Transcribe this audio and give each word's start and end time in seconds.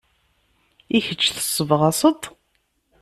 I 0.97 0.99
kecc, 1.05 1.23
tessebɣaseḍ-t? 1.35 2.23